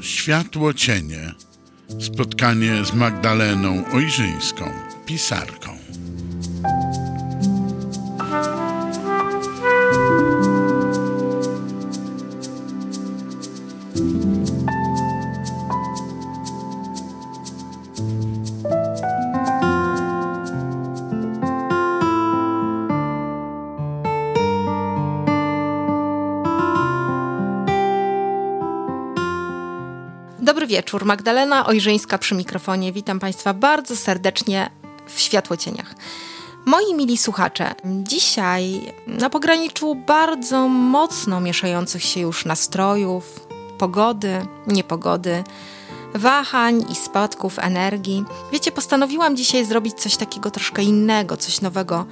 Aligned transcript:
Światło 0.00 0.74
cienie. 0.74 1.34
Spotkanie 2.00 2.84
z 2.84 2.94
Magdaleną 2.94 3.84
Ojrzyńską, 3.92 4.64
pisarką. 5.06 5.73
Wieczór, 30.94 31.06
Magdalena 31.06 31.66
Ojrzyńska 31.66 32.18
przy 32.18 32.34
mikrofonie. 32.34 32.92
Witam 32.92 33.20
Państwa 33.20 33.54
bardzo 33.54 33.96
serdecznie 33.96 34.70
w 35.06 35.20
Światłocieniach. 35.20 35.94
Moi 36.64 36.94
mili 36.94 37.16
słuchacze, 37.16 37.74
dzisiaj 37.84 38.92
na 39.06 39.30
pograniczu 39.30 39.94
bardzo 39.94 40.68
mocno 40.68 41.40
mieszających 41.40 42.02
się 42.02 42.20
już 42.20 42.44
nastrojów, 42.44 43.46
pogody, 43.78 44.46
niepogody, 44.66 45.44
wahań 46.14 46.84
i 46.90 46.94
spadków 46.94 47.58
energii. 47.58 48.24
Wiecie, 48.52 48.72
postanowiłam 48.72 49.36
dzisiaj 49.36 49.64
zrobić 49.64 49.94
coś 49.94 50.16
takiego 50.16 50.50
troszkę 50.50 50.82
innego, 50.82 51.36
coś 51.36 51.60
nowego, 51.60 52.06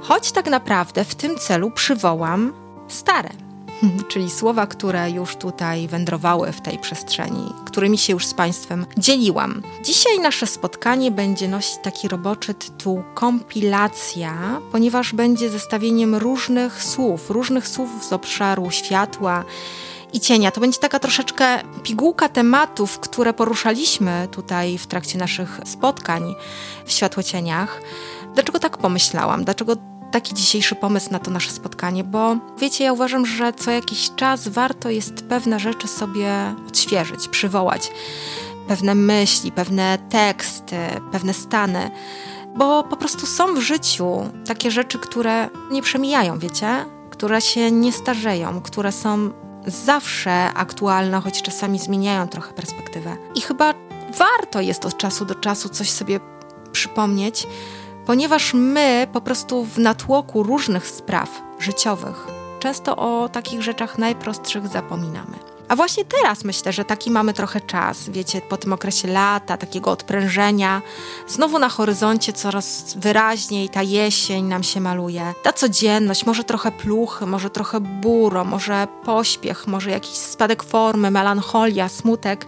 choć 0.00 0.32
tak 0.32 0.50
naprawdę 0.50 1.04
w 1.04 1.14
tym 1.14 1.38
celu 1.38 1.70
przywołam 1.70 2.52
stare 2.88 3.45
czyli 4.10 4.30
słowa, 4.30 4.66
które 4.66 5.10
już 5.10 5.36
tutaj 5.36 5.88
wędrowały 5.88 6.52
w 6.52 6.60
tej 6.60 6.78
przestrzeni, 6.78 7.52
którymi 7.64 7.98
się 7.98 8.12
już 8.12 8.26
z 8.26 8.34
Państwem 8.34 8.86
dzieliłam. 8.98 9.62
Dzisiaj 9.84 10.20
nasze 10.20 10.46
spotkanie 10.46 11.10
będzie 11.10 11.48
nosić 11.48 11.76
taki 11.82 12.08
roboczy 12.08 12.54
tytuł 12.54 13.02
kompilacja, 13.14 14.60
ponieważ 14.72 15.12
będzie 15.12 15.50
zestawieniem 15.50 16.14
różnych 16.14 16.82
słów, 16.82 17.30
różnych 17.30 17.68
słów 17.68 17.90
z 18.04 18.12
obszaru 18.12 18.70
światła 18.70 19.44
i 20.12 20.20
cienia. 20.20 20.50
To 20.50 20.60
będzie 20.60 20.78
taka 20.78 20.98
troszeczkę 20.98 21.58
pigułka 21.82 22.28
tematów, 22.28 22.98
które 22.98 23.32
poruszaliśmy 23.32 24.28
tutaj 24.30 24.78
w 24.78 24.86
trakcie 24.86 25.18
naszych 25.18 25.60
spotkań 25.64 26.34
w 26.84 26.92
światłocieniach. 26.92 27.82
Dlaczego 28.34 28.58
tak 28.58 28.78
pomyślałam? 28.78 29.44
Dlaczego 29.44 29.76
taki 30.12 30.34
dzisiejszy 30.34 30.74
pomysł 30.74 31.12
na 31.12 31.18
to 31.18 31.30
nasze 31.30 31.50
spotkanie, 31.50 32.04
bo 32.04 32.36
wiecie, 32.58 32.84
ja 32.84 32.92
uważam, 32.92 33.26
że 33.26 33.52
co 33.52 33.70
jakiś 33.70 34.10
czas 34.16 34.48
warto 34.48 34.90
jest 34.90 35.24
pewne 35.28 35.60
rzeczy 35.60 35.88
sobie 35.88 36.54
odświeżyć, 36.68 37.28
przywołać. 37.28 37.90
Pewne 38.68 38.94
myśli, 38.94 39.52
pewne 39.52 39.98
teksty, 40.10 40.76
pewne 41.12 41.34
stany, 41.34 41.90
bo 42.56 42.84
po 42.84 42.96
prostu 42.96 43.26
są 43.26 43.54
w 43.54 43.60
życiu 43.60 44.30
takie 44.46 44.70
rzeczy, 44.70 44.98
które 44.98 45.48
nie 45.70 45.82
przemijają, 45.82 46.38
wiecie? 46.38 46.86
Które 47.10 47.40
się 47.40 47.70
nie 47.70 47.92
starzeją, 47.92 48.60
które 48.60 48.92
są 48.92 49.30
zawsze 49.66 50.52
aktualne, 50.54 51.20
choć 51.20 51.42
czasami 51.42 51.78
zmieniają 51.78 52.28
trochę 52.28 52.52
perspektywę. 52.52 53.16
I 53.34 53.40
chyba 53.40 53.74
warto 54.18 54.60
jest 54.60 54.86
od 54.86 54.96
czasu 54.96 55.24
do 55.24 55.34
czasu 55.34 55.68
coś 55.68 55.90
sobie 55.90 56.20
przypomnieć, 56.72 57.46
ponieważ 58.06 58.54
my 58.54 59.08
po 59.12 59.20
prostu 59.20 59.64
w 59.64 59.78
natłoku 59.78 60.42
różnych 60.42 60.86
spraw 60.86 61.42
życiowych 61.58 62.36
często 62.66 62.96
o 62.96 63.28
takich 63.28 63.62
rzeczach 63.62 63.98
najprostszych 63.98 64.68
zapominamy. 64.68 65.36
A 65.68 65.76
właśnie 65.76 66.04
teraz 66.04 66.44
myślę, 66.44 66.72
że 66.72 66.84
taki 66.84 67.10
mamy 67.10 67.32
trochę 67.32 67.60
czas, 67.60 68.08
wiecie, 68.08 68.40
po 68.40 68.56
tym 68.56 68.72
okresie 68.72 69.08
lata, 69.08 69.56
takiego 69.56 69.90
odprężenia. 69.90 70.82
Znowu 71.28 71.58
na 71.58 71.68
horyzoncie 71.68 72.32
coraz 72.32 72.94
wyraźniej 72.94 73.68
ta 73.68 73.82
jesień 73.82 74.44
nam 74.44 74.62
się 74.62 74.80
maluje. 74.80 75.34
Ta 75.42 75.52
codzienność, 75.52 76.26
może 76.26 76.44
trochę 76.44 76.72
pluchy, 76.72 77.26
może 77.26 77.50
trochę 77.50 77.80
buro, 77.80 78.44
może 78.44 78.88
pośpiech, 79.04 79.66
może 79.66 79.90
jakiś 79.90 80.14
spadek 80.14 80.62
formy, 80.62 81.10
melancholia, 81.10 81.88
smutek. 81.88 82.46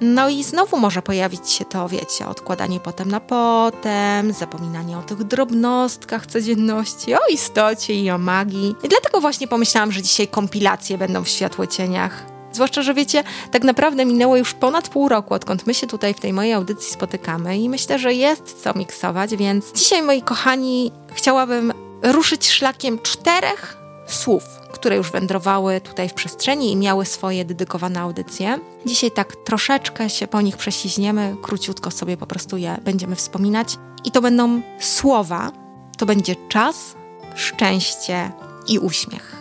No 0.00 0.28
i 0.28 0.44
znowu 0.44 0.76
może 0.76 1.02
pojawić 1.02 1.50
się 1.50 1.64
to, 1.64 1.88
wiecie, 1.88 2.28
odkładanie 2.28 2.80
potem 2.80 3.10
na 3.10 3.20
potem, 3.20 4.32
zapominanie 4.32 4.98
o 4.98 5.02
tych 5.02 5.24
drobnostkach 5.24 6.26
codzienności, 6.26 7.14
o 7.14 7.18
istocie 7.32 7.94
i 7.94 8.10
o 8.10 8.18
magii. 8.18 8.74
I 8.82 8.88
dlatego 8.88 9.20
właśnie 9.20 9.48
pomyślałam, 9.48 9.92
że 9.92 10.02
dzisiaj 10.02 10.28
kompilacje 10.28 10.98
będą 10.98 11.24
w 11.24 11.28
światłocieniach. 11.28 12.26
Zwłaszcza, 12.52 12.82
że 12.82 12.94
wiecie, 12.94 13.24
tak 13.50 13.64
naprawdę 13.64 14.04
minęło 14.04 14.36
już 14.36 14.54
ponad 14.54 14.88
pół 14.88 15.08
roku, 15.08 15.34
odkąd 15.34 15.66
my 15.66 15.74
się 15.74 15.86
tutaj 15.86 16.14
w 16.14 16.20
tej 16.20 16.32
mojej 16.32 16.52
audycji 16.52 16.92
spotykamy 16.92 17.58
i 17.58 17.68
myślę, 17.68 17.98
że 17.98 18.14
jest 18.14 18.62
co 18.62 18.74
miksować, 18.74 19.36
więc 19.36 19.72
dzisiaj, 19.72 20.02
moi 20.02 20.22
kochani, 20.22 20.92
chciałabym 21.14 21.72
ruszyć 22.02 22.50
szlakiem 22.50 22.98
czterech 22.98 23.79
słów, 24.14 24.44
które 24.72 24.96
już 24.96 25.10
wędrowały 25.10 25.80
tutaj 25.80 26.08
w 26.08 26.14
przestrzeni 26.14 26.72
i 26.72 26.76
miały 26.76 27.06
swoje 27.06 27.44
dedykowane 27.44 28.00
audycje. 28.00 28.58
Dzisiaj 28.86 29.10
tak 29.10 29.36
troszeczkę 29.36 30.10
się 30.10 30.26
po 30.26 30.40
nich 30.40 30.56
prześliźniemy, 30.56 31.36
króciutko 31.42 31.90
sobie 31.90 32.16
po 32.16 32.26
prostu 32.26 32.56
je 32.56 32.78
będziemy 32.84 33.16
wspominać. 33.16 33.76
I 34.04 34.10
to 34.10 34.20
będą 34.20 34.62
słowa, 34.80 35.52
to 35.98 36.06
będzie 36.06 36.36
czas, 36.48 36.94
szczęście 37.34 38.32
i 38.68 38.78
uśmiech. 38.78 39.36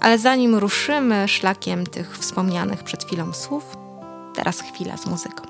Ale 0.00 0.18
zanim 0.18 0.54
ruszymy 0.54 1.28
szlakiem 1.28 1.86
tych 1.86 2.18
wspomnianych 2.18 2.84
przed 2.84 3.04
chwilą 3.04 3.32
słów, 3.32 3.76
teraz 4.34 4.60
chwila 4.60 4.96
z 4.96 5.06
muzyką. 5.06 5.42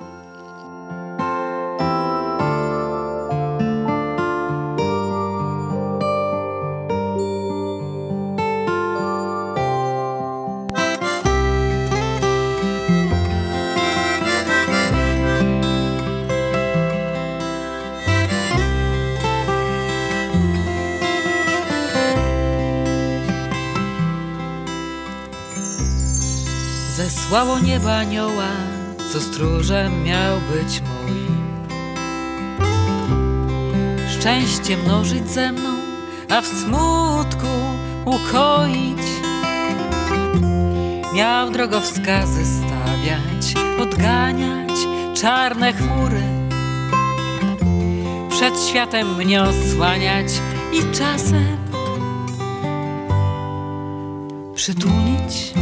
Zesłało 27.30 27.58
nieba 27.58 27.92
anioła, 27.92 28.48
co 29.12 29.20
stróżem 29.20 30.04
miał 30.04 30.40
być 30.40 30.80
moim. 30.80 31.68
Szczęście 34.08 34.76
mnożyć 34.76 35.30
ze 35.30 35.52
mną, 35.52 35.70
a 36.30 36.40
w 36.40 36.46
smutku 36.46 37.46
ukoić. 38.04 39.02
Miał 41.14 41.50
drogowskazy 41.50 42.44
stawiać, 42.46 43.66
odganiać 43.80 44.78
czarne 45.20 45.72
chmury. 45.72 46.22
Przed 48.30 48.60
światem 48.68 49.16
mnie 49.16 49.42
osłaniać 49.42 50.26
i 50.72 50.96
czasem 50.96 51.56
przytulić. 54.54 55.52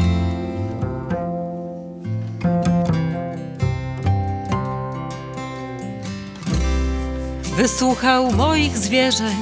Wysłuchał 7.69 8.33
moich 8.33 8.79
zwierzeń, 8.79 9.37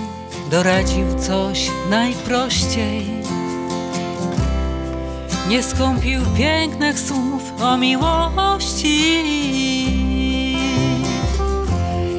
doradził 0.51 1.19
coś 1.19 1.71
najprościej. 1.91 3.07
Nie 5.49 5.63
skąpił 5.63 6.21
pięknych 6.39 7.01
słów 7.01 7.43
o 7.63 7.77
miłości 7.77 8.99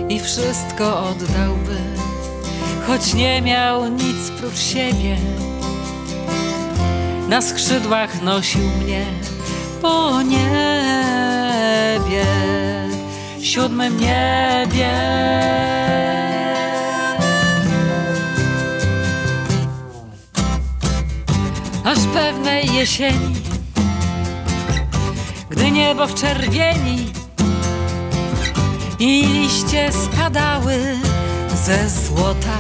i 0.09 0.19
wszystko 0.19 0.99
oddałby, 1.09 1.77
choć 2.87 3.13
nie 3.13 3.41
miał 3.41 3.87
nic 3.87 4.31
prócz 4.39 4.59
siebie. 4.59 5.17
Na 7.29 7.41
skrzydłach 7.41 8.21
nosił 8.21 8.69
mnie 8.83 9.05
po 9.81 10.21
niebie 10.21 10.37
siódmym 13.57 13.97
niebie. 13.99 14.89
Aż 21.85 21.97
pewnej 22.13 22.73
jesieni, 22.73 23.35
gdy 25.49 25.71
niebo 25.71 26.07
w 26.07 26.13
czerwieni 26.13 27.11
i 28.99 29.23
liście 29.23 29.91
spadały 29.91 30.97
ze 31.65 31.89
złota, 31.89 32.57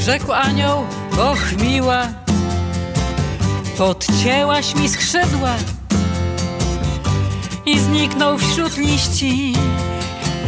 Rzekł 0.00 0.32
anioł, 0.32 0.84
och 1.18 1.62
miła, 1.62 2.02
podcięłaś 3.78 4.74
mi 4.74 4.88
skrzydła 4.88 5.54
i 7.66 7.78
zniknął 7.78 8.38
wśród 8.38 8.76
liści 8.76 9.54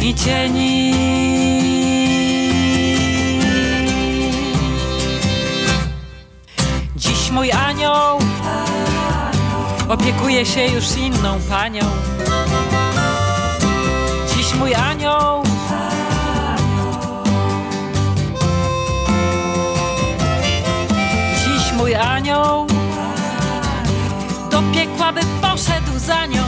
i 0.01 0.15
cieni. 0.15 0.93
Dziś 6.95 7.31
mój 7.31 7.51
anioł 7.51 8.19
opiekuje 9.89 10.45
się 10.45 10.65
już 10.65 10.97
inną 10.97 11.39
panią. 11.49 11.85
Dziś 14.35 14.53
mój 14.53 14.75
anioł 14.75 15.43
Dziś 21.45 21.73
mój 21.77 21.95
anioł 21.95 22.67
do 24.51 24.61
piekła 24.73 25.13
by 25.13 25.21
poszedł 25.41 25.99
za 25.99 26.25
nią. 26.25 26.44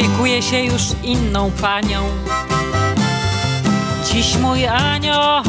Opiekuje 0.00 0.42
się 0.42 0.64
już 0.64 0.82
inną 1.02 1.50
panią. 1.50 2.04
Dziś 4.12 4.36
mój 4.36 4.66
anioł 4.66 5.44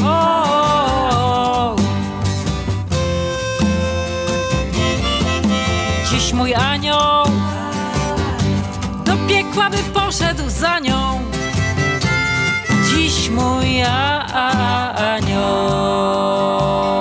Dziś 6.11 6.33
mój 6.33 6.55
anioł 6.55 7.25
do 9.05 9.13
piekła 9.27 9.69
by 9.69 9.77
poszedł 9.77 10.49
za 10.49 10.79
nią. 10.79 11.21
Dziś 12.89 13.29
mój 13.29 13.83
anioł 15.03 17.00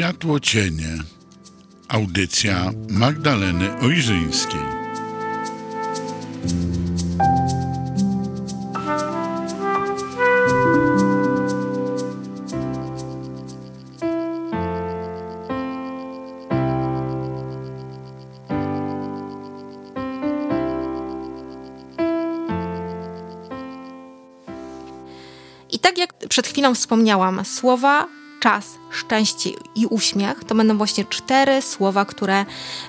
Światło 0.00 0.40
cienie. 0.40 0.98
Audycja 1.88 2.70
Magdaleny 2.90 3.78
Ojrzyńskiej. 3.78 4.60
I 25.70 25.78
tak 25.78 25.98
jak 25.98 26.14
przed 26.28 26.46
chwilą 26.46 26.74
wspomniałam, 26.74 27.44
słowa 27.44 28.19
czas, 28.40 28.64
szczęście 28.90 29.50
i 29.74 29.86
uśmiech 29.86 30.44
to 30.44 30.54
będą 30.54 30.78
właśnie 30.78 31.04
cztery 31.04 31.62
słowa, 31.62 32.04
które 32.04 32.44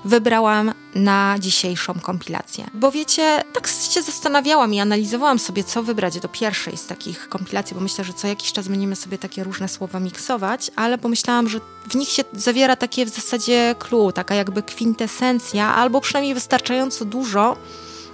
wybrałam 0.06 0.74
na 0.96 1.36
dzisiejszą 1.40 1.94
kompilację. 1.94 2.68
Bo 2.74 2.92
wiecie, 2.92 3.44
tak 3.54 3.68
się 3.68 4.02
zastanawiałam 4.02 4.74
i 4.74 4.80
analizowałam 4.80 5.40
sobie, 5.40 5.64
co 5.64 5.84
wybrać 5.84 6.20
do 6.20 6.30
pierwszej 6.30 6.78
z 6.78 6.88
takich 6.88 7.30
kompilacji, 7.30 7.76
bo 7.76 7.82
myślę, 7.82 8.04
że 8.04 8.14
co 8.14 8.28
jakiś 8.28 8.52
czas 8.52 8.68
będziemy 8.68 8.96
sobie 8.96 9.18
takie 9.18 9.44
różne 9.44 9.68
słowa 9.68 10.00
miksować, 10.00 10.72
ale 10.76 10.98
pomyślałam, 10.98 11.50
że 11.50 11.60
w 11.90 11.96
nich 11.96 12.10
się 12.10 12.24
zawiera 12.34 12.76
takie 12.76 13.06
w 13.06 13.10
zasadzie 13.10 13.76
clue, 13.80 14.12
taka 14.12 14.36
jakby 14.36 14.64
kwintesencja, 14.64 15.76
albo 15.76 16.02
przynajmniej 16.02 16.34
wystarczająco 16.34 17.06
dużo, 17.06 17.58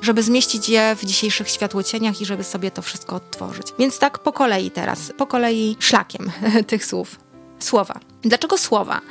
żeby 0.01 0.23
zmieścić 0.23 0.69
je 0.69 0.95
w 0.95 1.05
dzisiejszych 1.05 1.49
światłocieniach 1.49 2.21
i 2.21 2.25
żeby 2.25 2.43
sobie 2.43 2.71
to 2.71 2.81
wszystko 2.81 3.15
odtworzyć. 3.15 3.67
Więc 3.79 3.99
tak 3.99 4.19
po 4.19 4.33
kolei 4.33 4.71
teraz, 4.71 5.11
po 5.17 5.27
kolei 5.27 5.77
szlakiem 5.79 6.31
tych 6.67 6.85
słów. 6.85 7.26
Słowa. 7.59 7.99
Dlaczego 8.21 8.57
słowa? 8.57 9.01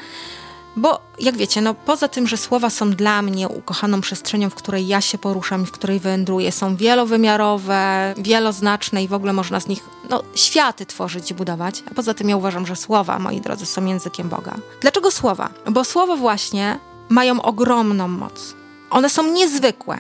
Bo 0.77 1.01
jak 1.21 1.37
wiecie, 1.37 1.61
no 1.61 1.75
poza 1.75 2.09
tym, 2.09 2.27
że 2.27 2.37
słowa 2.37 2.71
są 2.71 2.91
dla 2.91 3.23
mnie 3.23 3.49
ukochaną 3.49 4.01
przestrzenią, 4.01 4.51
w 4.51 4.55
której 4.55 4.87
ja 4.87 5.01
się 5.01 5.19
poruszam 5.19 5.67
w 5.67 5.71
której 5.71 6.01
wędruję, 6.01 6.53
są 6.53 6.77
wielowymiarowe, 6.77 8.15
wieloznaczne 8.19 9.05
i 9.05 9.09
w 9.09 9.15
ogóle 9.15 9.33
można 9.33 9.61
z 9.61 9.67
nich 9.67 9.85
no, 10.11 10.23
światy 10.35 10.87
tworzyć 10.87 11.31
i 11.31 11.35
budować. 11.35 11.83
A 11.91 11.95
poza 11.95 12.15
tym 12.15 12.29
ja 12.29 12.37
uważam, 12.37 12.67
że 12.67 12.77
słowa, 12.77 13.19
moi 13.19 13.41
drodzy, 13.41 13.67
są 13.67 13.85
językiem 13.85 14.29
Boga. 14.29 14.55
Dlaczego 14.81 15.11
słowa? 15.11 15.51
Bo 15.71 15.85
słowa 15.85 16.17
właśnie 16.17 16.79
mają 17.09 17.43
ogromną 17.43 18.09
moc. 18.09 18.55
One 18.91 19.11
są 19.11 19.33
niezwykłe, 19.33 19.99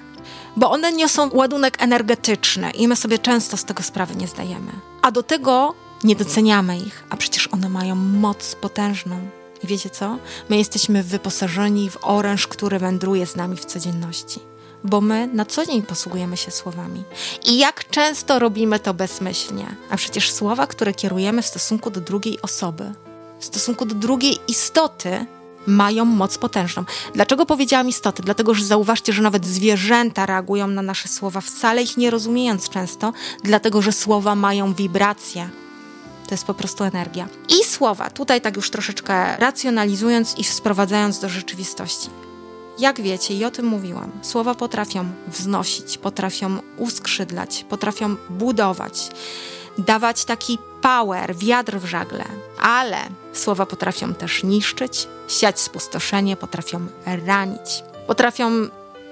bo 0.56 0.70
one 0.70 0.92
niosą 0.92 1.30
ładunek 1.32 1.82
energetyczny 1.82 2.70
i 2.70 2.88
my 2.88 2.96
sobie 2.96 3.18
często 3.18 3.56
z 3.56 3.64
tego 3.64 3.82
sprawy 3.82 4.16
nie 4.16 4.28
zdajemy. 4.28 4.72
A 5.02 5.10
do 5.10 5.22
tego 5.22 5.74
nie 6.04 6.16
doceniamy 6.16 6.78
ich, 6.78 7.04
a 7.10 7.16
przecież 7.16 7.48
one 7.52 7.68
mają 7.68 7.94
moc 7.94 8.54
potężną. 8.54 9.16
I 9.64 9.66
wiecie 9.66 9.90
co? 9.90 10.18
My 10.48 10.56
jesteśmy 10.56 11.02
wyposażeni 11.02 11.90
w 11.90 11.98
oręż, 12.02 12.46
który 12.46 12.78
wędruje 12.78 13.26
z 13.26 13.36
nami 13.36 13.56
w 13.56 13.64
codzienności. 13.64 14.40
Bo 14.84 15.00
my 15.00 15.26
na 15.26 15.44
co 15.44 15.66
dzień 15.66 15.82
posługujemy 15.82 16.36
się 16.36 16.50
słowami. 16.50 17.04
I 17.46 17.58
jak 17.58 17.90
często 17.90 18.38
robimy 18.38 18.78
to 18.80 18.94
bezmyślnie? 18.94 19.66
A 19.90 19.96
przecież 19.96 20.30
słowa, 20.32 20.66
które 20.66 20.94
kierujemy 20.94 21.42
w 21.42 21.46
stosunku 21.46 21.90
do 21.90 22.00
drugiej 22.00 22.42
osoby, 22.42 22.92
w 23.40 23.44
stosunku 23.44 23.86
do 23.86 23.94
drugiej 23.94 24.38
istoty, 24.48 25.26
mają 25.66 26.04
moc 26.04 26.38
potężną. 26.38 26.84
Dlaczego 27.14 27.46
powiedziałam 27.46 27.88
istoty? 27.88 28.22
Dlatego, 28.22 28.54
że 28.54 28.64
zauważcie, 28.64 29.12
że 29.12 29.22
nawet 29.22 29.46
zwierzęta 29.46 30.26
reagują 30.26 30.66
na 30.66 30.82
nasze 30.82 31.08
słowa, 31.08 31.40
wcale 31.40 31.82
ich 31.82 31.96
nie 31.96 32.10
rozumiejąc 32.10 32.68
często, 32.68 33.12
dlatego, 33.44 33.82
że 33.82 33.92
słowa 33.92 34.34
mają 34.34 34.74
wibracje. 34.74 35.48
To 36.26 36.34
jest 36.34 36.44
po 36.44 36.54
prostu 36.54 36.84
energia. 36.84 37.28
I 37.48 37.64
słowa, 37.64 38.10
tutaj 38.10 38.40
tak 38.40 38.56
już 38.56 38.70
troszeczkę 38.70 39.36
racjonalizując 39.36 40.38
i 40.38 40.44
sprowadzając 40.44 41.18
do 41.18 41.28
rzeczywistości. 41.28 42.10
Jak 42.78 43.00
wiecie, 43.00 43.34
i 43.34 43.44
o 43.44 43.50
tym 43.50 43.66
mówiłam, 43.66 44.12
słowa 44.22 44.54
potrafią 44.54 45.04
wznosić, 45.26 45.98
potrafią 45.98 46.58
uskrzydlać, 46.76 47.64
potrafią 47.68 48.16
budować, 48.30 49.10
dawać 49.78 50.24
taki 50.24 50.58
power, 50.82 51.36
wiatr 51.36 51.78
w 51.78 51.84
żagle, 51.84 52.24
ale 52.60 52.98
słowa 53.32 53.66
potrafią 53.66 54.14
też 54.14 54.42
niszczyć, 54.42 55.08
siać 55.28 55.60
spustoszenie, 55.60 56.36
potrafią 56.36 56.86
ranić, 57.26 57.82
potrafią 58.06 58.50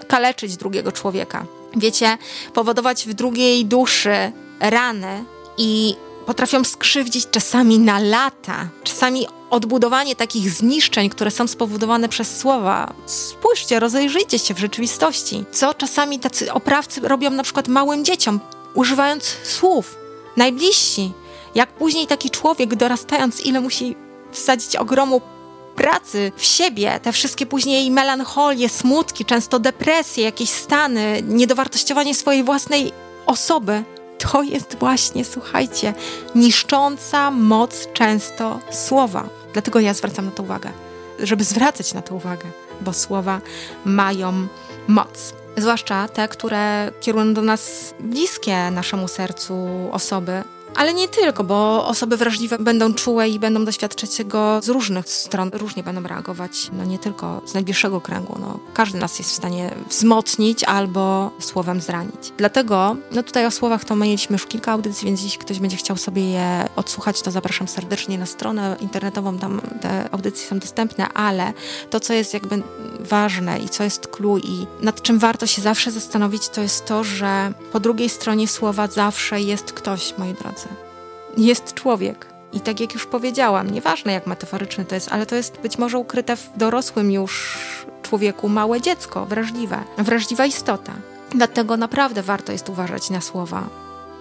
kaleczyć 0.08 0.56
drugiego 0.56 0.92
człowieka. 0.92 1.46
Wiecie, 1.76 2.18
powodować 2.54 3.06
w 3.06 3.14
drugiej 3.14 3.66
duszy 3.66 4.32
rany 4.60 5.24
i 5.58 5.96
potrafią 6.26 6.64
skrzywdzić 6.64 7.30
czasami 7.30 7.78
na 7.78 7.98
lata. 7.98 8.68
Czasami 8.84 9.26
odbudowanie 9.50 10.16
takich 10.16 10.50
zniszczeń, 10.50 11.08
które 11.08 11.30
są 11.30 11.46
spowodowane 11.46 12.08
przez 12.08 12.38
słowa. 12.38 12.92
Spójrzcie, 13.06 13.80
rozejrzyjcie 13.80 14.38
się 14.38 14.54
w 14.54 14.58
rzeczywistości. 14.58 15.44
Co 15.52 15.74
czasami 15.74 16.18
tacy 16.18 16.52
oprawcy 16.52 17.00
robią 17.00 17.30
na 17.30 17.42
przykład 17.42 17.68
małym 17.68 18.04
dzieciom, 18.04 18.40
używając 18.74 19.36
słów. 19.44 19.96
najbliżsi. 20.36 21.12
Jak 21.54 21.72
później 21.72 22.06
taki 22.06 22.30
człowiek 22.30 22.74
dorastając, 22.74 23.46
ile 23.46 23.60
musi 23.60 23.96
wsadzić 24.32 24.76
ogromu 24.76 25.20
pracy 25.76 26.32
w 26.36 26.44
siebie, 26.44 27.00
te 27.02 27.12
wszystkie 27.12 27.46
później 27.46 27.90
melancholie, 27.90 28.68
smutki, 28.68 29.24
często 29.24 29.58
depresje, 29.58 30.24
jakieś 30.24 30.50
stany, 30.50 31.22
niedowartościowanie 31.28 32.14
swojej 32.14 32.44
własnej 32.44 32.92
osoby. 33.26 33.84
To 34.32 34.42
jest 34.42 34.76
właśnie, 34.78 35.24
słuchajcie, 35.24 35.94
niszcząca 36.34 37.30
moc 37.30 37.88
często 37.92 38.60
słowa. 38.70 39.28
Dlatego 39.52 39.80
ja 39.80 39.94
zwracam 39.94 40.24
na 40.24 40.30
to 40.30 40.42
uwagę, 40.42 40.70
żeby 41.18 41.44
zwracać 41.44 41.94
na 41.94 42.02
to 42.02 42.14
uwagę, 42.14 42.46
bo 42.80 42.92
słowa 42.92 43.40
mają 43.84 44.46
moc. 44.88 45.34
Zwłaszcza 45.56 46.08
te, 46.08 46.28
które 46.28 46.92
kierują 47.00 47.34
do 47.34 47.42
nas 47.42 47.94
bliskie 48.00 48.70
naszemu 48.70 49.08
sercu 49.08 49.54
osoby, 49.92 50.42
ale 50.74 50.94
nie 50.94 51.08
tylko, 51.08 51.44
bo 51.44 51.86
osoby 51.86 52.16
wrażliwe 52.16 52.58
będą 52.58 52.94
czułe 52.94 53.28
i 53.28 53.38
będą 53.38 53.64
doświadczać 53.64 54.16
tego 54.16 54.60
z 54.62 54.68
różnych 54.68 55.08
stron, 55.08 55.50
różnie 55.52 55.82
będą 55.82 56.02
reagować, 56.02 56.70
no 56.72 56.84
nie 56.84 56.98
tylko 56.98 57.42
z 57.46 57.54
najbliższego 57.54 58.00
kręgu. 58.00 58.36
No, 58.40 58.58
każdy 58.74 58.98
nas 58.98 59.18
jest 59.18 59.30
w 59.30 59.34
stanie 59.34 59.74
wzmocnić 59.90 60.64
albo 60.64 61.30
słowem 61.38 61.80
zranić. 61.80 62.32
Dlatego, 62.36 62.96
no 63.12 63.22
tutaj 63.22 63.46
o 63.46 63.50
słowach 63.50 63.84
to 63.84 63.96
mieliśmy 63.96 64.34
już 64.34 64.46
kilka 64.46 64.72
audycji, 64.72 65.06
więc 65.06 65.22
jeśli 65.22 65.38
ktoś 65.38 65.60
będzie 65.60 65.76
chciał 65.76 65.96
sobie 65.96 66.30
je 66.30 66.68
odsłuchać, 66.76 67.22
to 67.22 67.30
zapraszam 67.30 67.68
serdecznie 67.68 68.18
na 68.18 68.26
stronę 68.26 68.76
internetową, 68.80 69.38
tam 69.38 69.60
te 69.80 70.08
audycje 70.12 70.48
są 70.48 70.58
dostępne, 70.58 71.08
ale 71.08 71.52
to, 71.90 72.00
co 72.00 72.12
jest 72.12 72.34
jakby 72.34 72.62
ważne 73.00 73.58
i 73.58 73.68
co 73.68 73.84
jest 73.84 74.06
clue 74.06 74.38
i 74.38 74.66
nad 74.80 75.02
czym 75.02 75.18
warto 75.18 75.46
się 75.46 75.62
zawsze 75.62 75.90
zastanowić, 75.90 76.48
to 76.48 76.60
jest 76.60 76.84
to, 76.84 77.04
że 77.04 77.52
po 77.72 77.80
drugiej 77.80 78.08
stronie 78.08 78.48
słowa 78.48 78.86
zawsze 78.86 79.40
jest 79.40 79.72
ktoś, 79.72 80.14
moi 80.18 80.34
drodzy 80.34 80.63
jest 81.36 81.74
człowiek. 81.74 82.26
I 82.52 82.60
tak 82.60 82.80
jak 82.80 82.94
już 82.94 83.06
powiedziałam, 83.06 83.70
nieważne 83.70 84.12
jak 84.12 84.26
metaforyczne 84.26 84.84
to 84.84 84.94
jest, 84.94 85.12
ale 85.12 85.26
to 85.26 85.36
jest 85.36 85.58
być 85.60 85.78
może 85.78 85.98
ukryte 85.98 86.36
w 86.36 86.50
dorosłym 86.56 87.10
już 87.10 87.58
człowieku 88.02 88.48
małe 88.48 88.80
dziecko, 88.80 89.26
wrażliwe, 89.26 89.84
wrażliwa 89.98 90.46
istota. 90.46 90.92
Dlatego 91.30 91.76
naprawdę 91.76 92.22
warto 92.22 92.52
jest 92.52 92.68
uważać 92.68 93.10
na 93.10 93.20
słowa. 93.20 93.68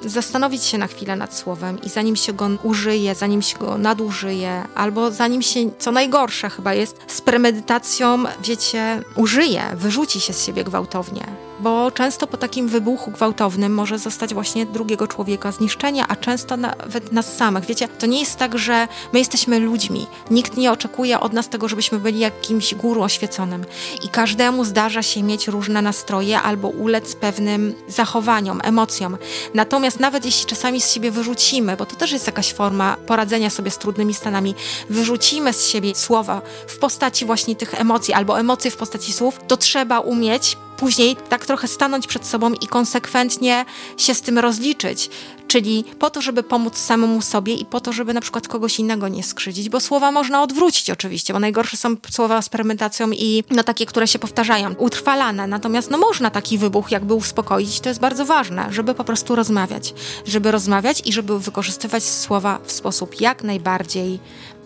Zastanowić 0.06 0.64
się 0.64 0.78
na 0.78 0.88
chwilę 0.88 1.16
nad 1.16 1.36
słowem 1.36 1.82
i 1.82 1.90
zanim 1.90 2.16
się 2.16 2.34
go 2.34 2.50
użyje, 2.64 3.16
zanim 3.16 3.42
się 3.42 3.58
go 3.58 3.78
nadużyje, 3.78 4.64
albo 4.76 5.12
zanim 5.12 5.42
się, 5.42 5.60
co 5.80 5.92
najgorsze 5.92 6.50
chyba 6.50 6.74
jest, 6.74 6.98
z 7.08 7.22
premedytacją, 7.22 8.24
wiecie, 8.44 9.02
użyje, 9.16 9.64
wyrzuci 9.74 10.20
się 10.20 10.34
z 10.34 10.46
siebie 10.46 10.64
gwałtownie 10.64 11.43
bo 11.64 11.92
często 11.92 12.28
po 12.28 12.38
takim 12.38 12.68
wybuchu 12.68 13.12
gwałtownym 13.12 13.74
może 13.74 14.00
zostać 14.00 14.34
właśnie 14.34 14.66
drugiego 14.66 15.08
człowieka 15.08 15.52
zniszczenie, 15.52 16.06
a 16.08 16.16
często 16.16 16.58
nawet 16.58 17.12
nas 17.12 17.36
samych. 17.36 17.66
Wiecie, 17.66 17.88
to 17.88 18.06
nie 18.06 18.20
jest 18.20 18.38
tak, 18.38 18.58
że 18.58 18.88
my 19.14 19.20
jesteśmy 19.20 19.60
ludźmi. 19.60 20.08
Nikt 20.32 20.58
nie 20.58 20.72
oczekuje 20.72 21.20
od 21.20 21.34
nas 21.34 21.50
tego, 21.50 21.68
żebyśmy 21.68 22.00
byli 22.00 22.20
jakimś 22.20 22.76
guru 22.76 23.04
oświeconym. 23.04 23.66
I 24.04 24.10
każdemu 24.10 24.66
zdarza 24.66 25.04
się 25.04 25.24
mieć 25.24 25.48
różne 25.48 25.82
nastroje 25.82 26.42
albo 26.42 26.68
ulec 26.68 27.16
pewnym 27.16 27.76
zachowaniom, 27.88 28.62
emocjom. 28.64 29.18
Natomiast 29.54 30.00
nawet 30.00 30.26
jeśli 30.26 30.46
czasami 30.46 30.82
z 30.82 30.92
siebie 30.92 31.12
wyrzucimy, 31.12 31.78
bo 31.78 31.86
to 31.86 31.96
też 31.96 32.12
jest 32.12 32.28
jakaś 32.28 32.54
forma 32.54 32.98
poradzenia 33.06 33.50
sobie 33.50 33.72
z 33.72 33.78
trudnymi 33.78 34.14
stanami, 34.14 34.56
wyrzucimy 34.90 35.54
z 35.54 35.68
siebie 35.68 35.96
słowa 35.96 36.42
w 36.68 36.78
postaci 36.78 37.26
właśnie 37.26 37.56
tych 37.56 37.82
emocji 37.82 38.14
albo 38.14 38.40
emocje 38.40 38.72
w 38.72 38.78
postaci 38.78 39.14
słów, 39.14 39.40
to 39.48 39.58
trzeba 39.58 40.00
umieć 40.00 40.58
później 40.84 41.16
tak 41.30 41.46
trochę 41.46 41.68
stanąć 41.68 42.08
przed 42.08 42.26
sobą 42.26 42.54
i 42.54 42.68
konsekwentnie 42.68 43.66
się 43.98 44.14
z 44.14 44.22
tym 44.22 44.40
rozliczyć. 44.40 45.10
Czyli 45.48 45.84
po 46.00 46.10
to, 46.10 46.22
żeby 46.22 46.44
pomóc 46.44 46.78
samemu 46.78 47.22
sobie 47.22 47.54
i 47.54 47.66
po 47.66 47.80
to, 47.80 47.94
żeby 47.94 48.14
na 48.14 48.22
przykład 48.22 48.48
kogoś 48.48 48.80
innego 48.80 49.08
nie 49.08 49.24
skrzydzić, 49.24 49.70
bo 49.70 49.80
słowa 49.80 50.12
można 50.12 50.44
odwrócić 50.44 50.90
oczywiście, 50.90 51.34
bo 51.34 51.40
najgorsze 51.40 51.78
są 51.78 51.96
słowa 52.12 52.42
z 52.42 52.50
premedytacją 52.50 53.12
i 53.12 53.44
no 53.50 53.64
takie, 53.64 53.86
które 53.86 54.08
się 54.08 54.20
powtarzają, 54.20 54.74
utrwalane. 54.74 55.48
Natomiast 55.48 55.92
no 55.92 55.98
można 55.98 56.30
taki 56.30 56.58
wybuch 56.58 56.92
jakby 56.92 57.14
uspokoić, 57.14 57.80
to 57.80 57.90
jest 57.90 58.02
bardzo 58.02 58.26
ważne, 58.26 58.68
żeby 58.72 58.94
po 58.94 59.04
prostu 59.04 59.36
rozmawiać. 59.36 59.94
Żeby 60.26 60.52
rozmawiać 60.52 61.02
i 61.06 61.14
żeby 61.14 61.40
wykorzystywać 61.40 62.04
słowa 62.04 62.60
w 62.66 62.72
sposób 62.72 63.22
jak 63.22 63.44
najbardziej 63.44 64.20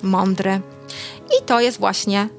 mądry. 0.04 0.62
I 1.40 1.46
to 1.46 1.60
jest 1.60 1.80
właśnie 1.80 2.30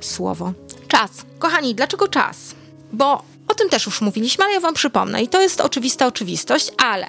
słowo. 0.00 0.52
Czas. 0.88 1.10
Kochani, 1.38 1.74
dlaczego 1.74 2.08
czas? 2.08 2.54
Bo 2.94 3.22
o 3.48 3.54
tym 3.54 3.68
też 3.68 3.86
już 3.86 4.00
mówiliśmy, 4.00 4.44
ale 4.44 4.54
ja 4.54 4.60
Wam 4.60 4.74
przypomnę 4.74 5.22
i 5.22 5.28
to 5.28 5.40
jest 5.40 5.60
oczywista 5.60 6.06
oczywistość, 6.06 6.70
ale 6.78 7.06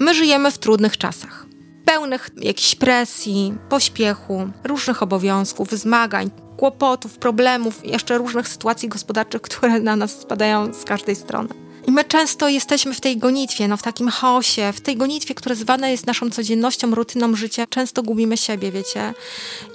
my 0.00 0.14
żyjemy 0.14 0.50
w 0.50 0.58
trudnych 0.58 0.98
czasach. 0.98 1.46
Pełnych 1.84 2.30
jakiejś 2.36 2.74
presji, 2.74 3.54
pośpiechu, 3.68 4.50
różnych 4.64 5.02
obowiązków, 5.02 5.70
zmagań, 5.70 6.30
kłopotów, 6.56 7.18
problemów, 7.18 7.86
jeszcze 7.86 8.18
różnych 8.18 8.48
sytuacji 8.48 8.88
gospodarczych, 8.88 9.42
które 9.42 9.80
na 9.80 9.96
nas 9.96 10.20
spadają 10.20 10.74
z 10.74 10.84
każdej 10.84 11.16
strony. 11.16 11.67
I 11.88 11.90
my 11.90 12.04
często 12.04 12.48
jesteśmy 12.48 12.94
w 12.94 13.00
tej 13.00 13.16
gonitwie, 13.16 13.68
no 13.68 13.76
w 13.76 13.82
takim 13.82 14.08
chaosie, 14.08 14.72
w 14.72 14.80
tej 14.80 14.96
gonitwie, 14.96 15.34
która 15.34 15.54
zwana 15.54 15.88
jest 15.88 16.06
naszą 16.06 16.30
codziennością, 16.30 16.94
rutyną 16.94 17.36
życia. 17.36 17.66
Często 17.66 18.02
gubimy 18.02 18.36
siebie, 18.36 18.72
wiecie? 18.72 19.14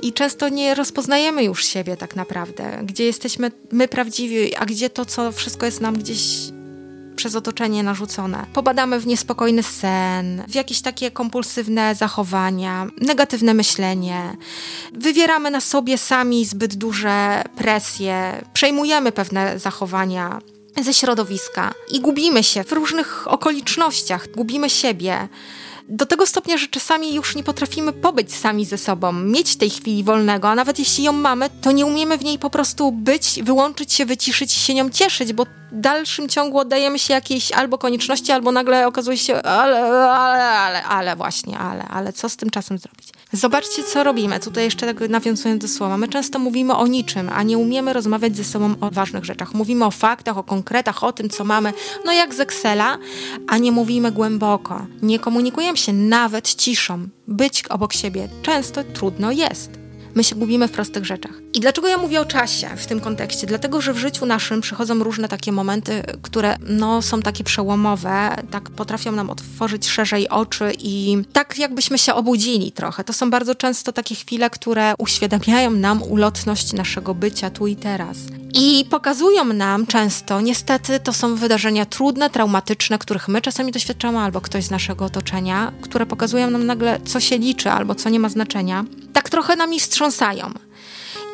I 0.03 0.13
często 0.13 0.50
nie 0.50 0.75
rozpoznajemy 0.75 1.43
już 1.43 1.65
siebie 1.65 1.98
tak 1.98 2.15
naprawdę. 2.15 2.79
Gdzie 2.84 3.05
jesteśmy 3.05 3.51
my 3.72 3.88
prawdziwi, 3.88 4.55
a 4.55 4.65
gdzie 4.65 4.89
to, 4.89 5.05
co 5.05 5.32
wszystko 5.32 5.65
jest 5.65 5.82
nam 5.82 5.98
gdzieś 5.98 6.22
przez 7.15 7.36
otoczenie 7.36 7.84
narzucone. 7.84 8.46
Pobadamy 8.53 9.00
w 9.00 9.08
niespokojny 9.08 9.63
sen, 9.63 10.43
w 10.48 10.55
jakieś 10.55 10.82
takie 10.82 11.12
kompulsywne 11.12 11.96
zachowania, 11.96 12.88
negatywne 13.01 13.53
myślenie. 13.53 14.38
Wywieramy 14.93 15.51
na 15.51 15.62
sobie 15.62 15.98
sami 15.98 16.46
zbyt 16.46 16.75
duże 16.75 17.43
presje, 17.55 18.46
przejmujemy 18.53 19.12
pewne 19.12 19.60
zachowania 19.60 20.39
ze 20.82 20.94
środowiska 20.94 21.74
i 21.92 22.00
gubimy 22.00 22.44
się 22.44 22.63
w 22.63 22.72
różnych 22.72 23.27
okolicznościach, 23.27 24.27
gubimy 24.32 24.70
siebie. 24.70 25.27
Do 25.89 26.06
tego 26.06 26.25
stopnia, 26.25 26.58
że 26.58 26.68
czasami 26.68 27.13
już 27.13 27.36
nie 27.36 27.44
potrafimy 27.44 27.94
pobyć 27.94 28.36
sami 28.36 28.65
ze 28.65 28.77
sobą, 28.77 29.12
mieć 29.12 29.56
tej 29.56 29.70
chwili 29.70 30.03
wolnego, 30.03 30.50
a 30.50 30.56
nawet 30.56 30.80
jeśli 30.80 31.03
ją 31.03 31.12
mamy, 31.12 31.50
to 31.62 31.72
nie 31.72 31.86
umiemy 31.86 32.18
w 32.18 32.24
niej 32.24 32.39
po 32.39 32.50
prostu 32.50 32.92
być, 32.92 33.39
wyłączyć 33.44 33.94
się, 33.94 34.06
wyciszyć 34.06 34.51
się 34.51 34.74
nią 34.74 34.89
cieszyć, 34.89 35.34
bo 35.34 35.46
w 35.46 35.48
dalszym 35.72 36.30
ciągu 36.30 36.60
oddajemy 36.60 37.00
się 37.00 37.13
jakiejś 37.13 37.51
albo 37.51 37.77
konieczności, 37.77 38.32
albo 38.32 38.51
nagle 38.51 38.88
okazuje 38.88 39.18
się, 39.18 39.42
ale, 39.42 39.82
ale, 40.10 40.44
ale, 40.44 40.84
ale 40.84 41.15
właśnie, 41.15 41.58
ale, 41.58 41.84
ale 41.88 42.13
co 42.13 42.30
z 42.30 42.38
tym 42.38 42.50
czasem 42.50 42.77
zrobić? 42.77 43.10
Zobaczcie, 43.33 43.83
co 43.83 44.03
robimy. 44.03 44.39
Tutaj 44.39 44.63
jeszcze 44.63 44.93
tak 44.93 45.09
nawiązując 45.09 45.61
do 45.61 45.67
słowa. 45.67 45.97
My 45.97 46.07
często 46.07 46.39
mówimy 46.39 46.75
o 46.75 46.87
niczym, 46.87 47.29
a 47.33 47.43
nie 47.43 47.57
umiemy 47.57 47.93
rozmawiać 47.93 48.37
ze 48.37 48.43
sobą 48.43 48.75
o 48.81 48.91
ważnych 48.91 49.25
rzeczach. 49.25 49.53
Mówimy 49.53 49.85
o 49.85 49.91
faktach, 49.91 50.37
o 50.37 50.43
konkretach, 50.43 51.03
o 51.03 51.11
tym, 51.11 51.29
co 51.29 51.43
mamy, 51.43 51.73
no 52.05 52.11
jak 52.11 52.35
z 52.35 52.39
Excela, 52.39 52.97
a 53.47 53.57
nie 53.57 53.71
mówimy 53.71 54.11
głęboko. 54.11 54.85
Nie 55.01 55.19
komunikujemy 55.19 55.77
się 55.77 55.93
nawet 55.93 56.55
ciszą. 56.55 57.07
Być 57.27 57.63
obok 57.67 57.93
siebie 57.93 58.27
często 58.41 58.83
trudno 58.83 59.31
jest. 59.31 59.82
My 60.15 60.24
się 60.24 60.36
gubimy 60.36 60.67
w 60.67 60.72
prostych 60.72 61.05
rzeczach. 61.05 61.32
I 61.53 61.60
dlaczego 61.60 61.88
ja 61.88 61.98
mówię 61.98 62.22
o 62.22 62.25
czasie 62.25 62.70
w 62.77 62.88
tym 62.88 63.00
kontekście? 63.00 63.48
Dlatego, 63.48 63.82
że 63.82 63.93
w 63.93 63.98
życiu 63.98 64.25
naszym 64.25 64.62
przychodzą 64.62 65.03
różne 65.03 65.27
takie 65.27 65.51
momenty, 65.51 66.03
które 66.22 66.58
no, 66.67 67.01
są 67.01 67.22
takie 67.22 67.43
przełomowe, 67.43 68.36
tak 68.51 68.70
potrafią 68.70 69.12
nam 69.12 69.29
otworzyć 69.29 69.89
szerzej 69.89 70.29
oczy 70.29 70.72
i 70.79 71.17
tak 71.34 71.58
jakbyśmy 71.60 71.98
się 71.98 72.13
obudzili 72.13 72.72
trochę. 72.72 73.03
To 73.03 73.13
są 73.13 73.29
bardzo 73.29 73.55
często 73.55 73.91
takie 73.91 74.15
chwile, 74.15 74.50
które 74.50 74.93
uświadamiają 74.98 75.72
nam 75.72 76.03
ulotność 76.03 76.74
naszego 76.74 77.15
bycia 77.15 77.50
tu 77.50 77.67
i 77.67 77.75
teraz. 77.75 78.17
I 78.53 78.86
pokazują 78.89 79.45
nam 79.45 79.88
często, 79.88 80.41
niestety, 80.41 81.00
to 81.00 81.13
są 81.13 81.36
wydarzenia 81.36 81.86
trudne, 81.86 82.29
traumatyczne, 82.29 83.00
których 83.00 83.27
my 83.27 83.41
czasami 83.41 83.72
doświadczamy, 83.72 84.19
albo 84.19 84.41
ktoś 84.41 84.63
z 84.63 84.72
naszego 84.72 85.05
otoczenia, 85.05 85.72
które 85.81 86.05
pokazują 86.05 86.50
nam 86.50 86.65
nagle, 86.65 87.00
co 87.05 87.19
się 87.19 87.38
liczy, 87.38 87.72
albo 87.72 87.95
co 87.95 88.10
nie 88.10 88.19
ma 88.19 88.29
znaczenia. 88.29 88.86
Tak 89.13 89.29
trochę 89.29 89.55
nami 89.55 89.79
wstrząsają. 89.79 90.53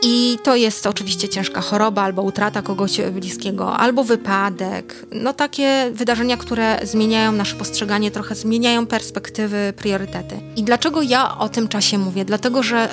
I 0.03 0.37
to 0.43 0.55
jest 0.55 0.87
oczywiście 0.87 1.29
ciężka 1.29 1.61
choroba, 1.61 2.01
albo 2.01 2.21
utrata 2.21 2.61
kogoś 2.61 3.01
bliskiego, 3.11 3.77
albo 3.77 4.03
wypadek. 4.03 5.05
No 5.11 5.33
takie 5.33 5.91
wydarzenia, 5.93 6.37
które 6.37 6.79
zmieniają 6.83 7.31
nasze 7.31 7.55
postrzeganie, 7.55 8.11
trochę 8.11 8.35
zmieniają 8.35 8.87
perspektywy, 8.87 9.73
priorytety. 9.77 10.39
I 10.55 10.63
dlaczego 10.63 11.01
ja 11.01 11.37
o 11.37 11.49
tym 11.49 11.67
czasie 11.67 11.97
mówię? 11.97 12.25
Dlatego, 12.25 12.63
że 12.63 12.89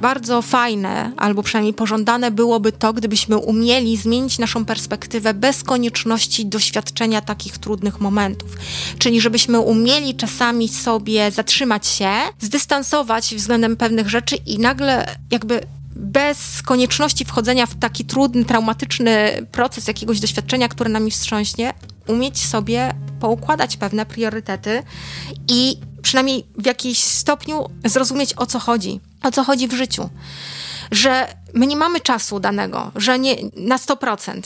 bardzo 0.00 0.42
fajne, 0.42 1.12
albo 1.16 1.42
przynajmniej 1.42 1.74
pożądane 1.74 2.30
byłoby 2.30 2.72
to, 2.72 2.92
gdybyśmy 2.92 3.36
umieli 3.36 3.96
zmienić 3.96 4.38
naszą 4.38 4.64
perspektywę 4.64 5.34
bez 5.34 5.62
konieczności 5.62 6.46
doświadczenia 6.46 7.20
takich 7.20 7.58
trudnych 7.58 8.00
momentów. 8.00 8.56
Czyli 8.98 9.20
żebyśmy 9.20 9.60
umieli 9.60 10.14
czasami 10.14 10.68
sobie 10.68 11.30
zatrzymać 11.30 11.86
się, 11.86 12.10
zdystansować 12.40 13.34
względem 13.34 13.76
pewnych 13.76 14.08
rzeczy 14.08 14.36
i 14.36 14.58
nagle 14.58 15.16
jakby 15.30 15.60
bez 15.96 16.62
konieczności 16.62 17.24
wchodzenia 17.24 17.66
w 17.66 17.74
taki 17.74 18.04
trudny, 18.04 18.44
traumatyczny 18.44 19.46
proces 19.52 19.88
jakiegoś 19.88 20.20
doświadczenia, 20.20 20.68
które 20.68 20.90
nami 20.90 21.10
wstrząśnie, 21.10 21.74
umieć 22.06 22.46
sobie 22.46 22.94
poukładać 23.20 23.76
pewne 23.76 24.06
priorytety 24.06 24.82
i 25.48 25.76
przynajmniej 26.02 26.46
w 26.58 26.66
jakimś 26.66 26.98
stopniu 26.98 27.66
zrozumieć 27.84 28.34
o 28.36 28.46
co 28.46 28.58
chodzi, 28.58 29.00
o 29.22 29.30
co 29.30 29.44
chodzi 29.44 29.68
w 29.68 29.74
życiu. 29.74 30.10
Że 30.90 31.34
my 31.54 31.66
nie 31.66 31.76
mamy 31.76 32.00
czasu 32.00 32.40
danego, 32.40 32.92
że 32.96 33.18
nie 33.18 33.36
na 33.56 33.76
100%. 33.76 34.40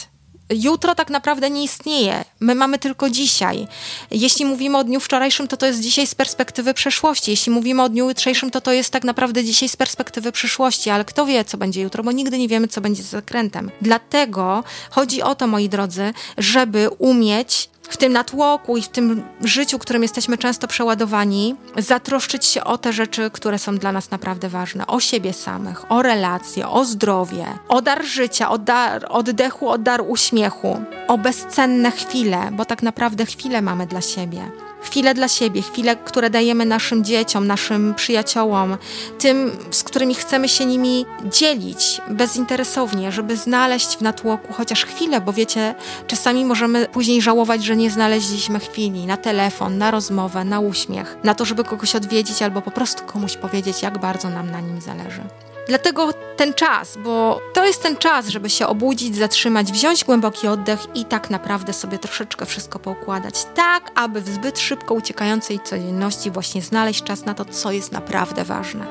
Jutro 0.49 0.95
tak 0.95 1.09
naprawdę 1.09 1.49
nie 1.49 1.63
istnieje. 1.63 2.25
My 2.39 2.55
mamy 2.55 2.79
tylko 2.79 3.09
dzisiaj. 3.09 3.67
Jeśli 4.11 4.45
mówimy 4.45 4.77
o 4.77 4.83
dniu 4.83 4.99
wczorajszym, 4.99 5.47
to 5.47 5.57
to 5.57 5.65
jest 5.65 5.79
dzisiaj 5.79 6.07
z 6.07 6.15
perspektywy 6.15 6.73
przeszłości. 6.73 7.31
Jeśli 7.31 7.51
mówimy 7.51 7.83
o 7.83 7.89
dniu 7.89 8.09
jutrzejszym, 8.09 8.51
to 8.51 8.61
to 8.61 8.71
jest 8.71 8.89
tak 8.89 9.03
naprawdę 9.03 9.43
dzisiaj 9.43 9.69
z 9.69 9.75
perspektywy 9.75 10.31
przyszłości. 10.31 10.89
Ale 10.89 11.05
kto 11.05 11.25
wie, 11.25 11.45
co 11.45 11.57
będzie 11.57 11.81
jutro, 11.81 12.03
bo 12.03 12.11
nigdy 12.11 12.37
nie 12.37 12.47
wiemy, 12.47 12.67
co 12.67 12.81
będzie 12.81 13.03
z 13.03 13.09
zakrętem. 13.09 13.71
Dlatego 13.81 14.63
chodzi 14.89 15.21
o 15.21 15.35
to, 15.35 15.47
moi 15.47 15.69
drodzy, 15.69 16.13
żeby 16.37 16.89
umieć 16.89 17.69
w 17.89 17.97
tym 17.97 18.13
natłoku 18.13 18.77
i 18.77 18.81
w 18.81 18.87
tym 18.87 19.23
życiu, 19.41 19.79
którym 19.79 20.01
jesteśmy 20.01 20.37
często 20.37 20.67
przeładowani, 20.67 21.55
zatroszczyć 21.77 22.45
się 22.45 22.63
o 22.63 22.77
te 22.77 22.93
rzeczy, 22.93 23.31
które 23.31 23.59
są 23.59 23.77
dla 23.77 23.91
nas 23.91 24.11
naprawdę 24.11 24.49
ważne. 24.49 24.87
O 24.87 24.99
siebie 24.99 25.33
samych, 25.33 25.91
o 25.91 26.01
relacje, 26.01 26.69
o 26.69 26.85
zdrowie, 26.85 27.45
o 27.67 27.81
dar 27.81 28.05
życia, 28.05 28.49
o 28.49 28.57
dar 28.57 29.05
oddechu, 29.09 29.69
o 29.69 29.77
dar 29.77 30.03
uśmiechu, 30.07 30.81
o 31.07 31.17
bezcenne 31.17 31.91
chwile, 31.91 32.51
bo 32.51 32.65
tak 32.65 32.83
naprawdę 32.83 33.25
chwile 33.25 33.61
mamy 33.61 33.87
dla 33.87 34.01
siebie 34.01 34.51
chwile 34.85 35.13
dla 35.13 35.27
siebie, 35.27 35.61
chwile, 35.61 35.95
które 35.95 36.29
dajemy 36.29 36.65
naszym 36.65 37.03
dzieciom, 37.03 37.47
naszym 37.47 37.93
przyjaciołom, 37.93 38.77
tym, 39.19 39.51
z 39.71 39.83
którymi 39.83 40.15
chcemy 40.15 40.49
się 40.49 40.65
nimi 40.65 41.05
dzielić 41.23 42.01
bezinteresownie, 42.09 43.11
żeby 43.11 43.37
znaleźć 43.37 43.97
w 43.97 44.01
natłoku 44.01 44.53
chociaż 44.53 44.85
chwilę, 44.85 45.21
bo 45.21 45.33
wiecie, 45.33 45.75
czasami 46.07 46.45
możemy 46.45 46.87
później 46.87 47.21
żałować, 47.21 47.63
że 47.63 47.75
nie 47.75 47.91
znaleźliśmy 47.91 48.59
chwili 48.59 49.05
na 49.05 49.17
telefon, 49.17 49.77
na 49.77 49.91
rozmowę, 49.91 50.43
na 50.43 50.59
uśmiech, 50.59 51.17
na 51.23 51.35
to, 51.35 51.45
żeby 51.45 51.63
kogoś 51.63 51.95
odwiedzić 51.95 52.41
albo 52.41 52.61
po 52.61 52.71
prostu 52.71 53.03
komuś 53.03 53.37
powiedzieć, 53.37 53.81
jak 53.81 53.97
bardzo 53.97 54.29
nam 54.29 54.51
na 54.51 54.59
nim 54.59 54.81
zależy. 54.81 55.21
Dlatego 55.67 56.13
ten 56.37 56.53
czas, 56.53 56.97
bo 56.97 57.41
to 57.53 57.65
jest 57.65 57.83
ten 57.83 57.97
czas, 57.97 58.27
żeby 58.27 58.49
się 58.49 58.67
obudzić, 58.67 59.15
zatrzymać, 59.15 59.71
wziąć 59.71 60.03
głęboki 60.03 60.47
oddech 60.47 60.79
i 60.95 61.05
tak 61.05 61.29
naprawdę 61.29 61.73
sobie 61.73 61.97
troszeczkę 61.97 62.45
wszystko 62.45 62.79
poukładać, 62.79 63.45
tak 63.55 63.91
aby 63.95 64.21
w 64.21 64.29
zbyt 64.29 64.59
szybko 64.59 64.93
uciekającej 64.93 65.59
codzienności 65.59 66.31
właśnie 66.31 66.61
znaleźć 66.61 67.03
czas 67.03 67.25
na 67.25 67.33
to, 67.33 67.45
co 67.45 67.71
jest 67.71 67.91
naprawdę 67.91 68.43
ważne. 68.43 68.85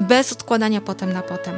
Bez 0.00 0.32
odkładania 0.32 0.80
potem 0.80 1.12
na 1.12 1.22
potem. 1.22 1.54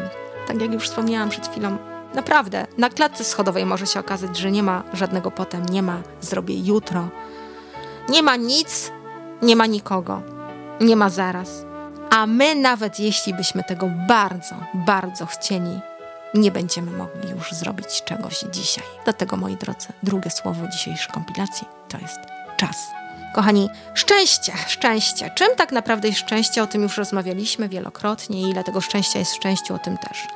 Tak 0.47 0.61
jak 0.61 0.73
już 0.73 0.85
wspomniałam 0.85 1.31
przed 1.31 1.49
chwilą, 1.49 1.79
naprawdę 2.15 2.67
na 2.79 2.91
klatce 2.91 3.25
schodowej 3.25 3.67
może 3.67 3.87
się 3.87 4.01
okazać, 4.01 4.39
że 4.39 4.51
nie 4.51 4.63
ma 4.63 4.83
żadnego 4.93 5.31
potem, 5.31 5.67
nie 5.67 5.83
ma 5.83 6.03
zrobię 6.21 6.61
jutro. 6.61 7.09
Nie 8.09 8.23
ma 8.23 8.37
nic, 8.37 8.93
nie 9.43 9.57
ma 9.57 9.67
nikogo, 9.67 10.23
nie 10.81 10.97
ma 10.97 11.11
zaraz. 11.11 11.70
A 12.11 12.27
my, 12.27 12.55
nawet 12.55 13.01
jeśli 13.01 13.35
byśmy 13.35 13.65
tego 13.65 13.87
bardzo, 14.09 14.55
bardzo 14.75 15.27
chcieli, 15.27 15.81
nie 16.35 16.51
będziemy 16.51 16.91
mogli 16.91 17.31
już 17.31 17.53
zrobić 17.53 18.03
czegoś 18.05 18.45
dzisiaj. 18.53 18.85
Dlatego, 19.05 19.37
moi 19.37 19.57
drodzy, 19.57 19.89
drugie 20.03 20.31
słowo 20.31 20.69
dzisiejszej 20.69 21.13
kompilacji 21.13 21.67
to 21.89 21.99
jest 21.99 22.19
czas. 22.57 22.77
Kochani, 23.35 23.69
szczęście, 23.95 24.53
szczęście. 24.67 25.31
Czym 25.35 25.57
tak 25.57 25.73
naprawdę 25.73 26.09
jest 26.09 26.21
szczęście? 26.21 26.63
O 26.63 26.67
tym 26.67 26.83
już 26.83 26.97
rozmawialiśmy 26.97 27.69
wielokrotnie. 27.69 28.51
Ile 28.51 28.65
tego 28.65 28.81
szczęścia 28.81 29.19
jest 29.19 29.33
w 29.33 29.37
szczęściu, 29.37 29.75
o 29.75 29.79
tym 29.79 29.99
też. 29.99 30.27